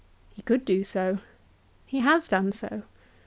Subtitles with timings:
[0.33, 1.19] He could do so.
[1.85, 2.81] He has done so.